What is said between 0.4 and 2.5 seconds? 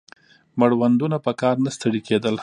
مړوندونه په کار نه ستړي کېدل